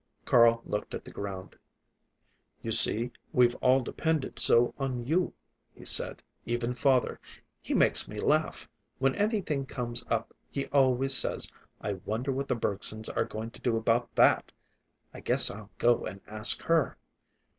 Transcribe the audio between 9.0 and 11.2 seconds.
anything comes up he always